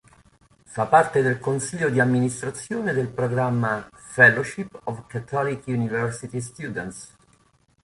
[0.65, 7.13] Fa parte del consiglio di amministrazione del programma Fellowship of Catholic University Students.